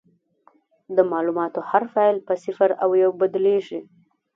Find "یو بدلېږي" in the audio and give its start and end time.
3.03-3.79